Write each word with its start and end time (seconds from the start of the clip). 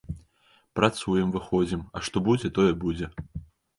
Працуем, 0.77 1.27
выходзім, 1.35 1.81
а 1.99 2.05
што 2.07 2.17
будзе, 2.29 2.47
тое 2.59 2.69
будзе. 2.85 3.15